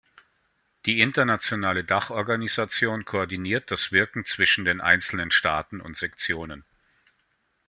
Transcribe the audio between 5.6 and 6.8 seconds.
und Sektionen.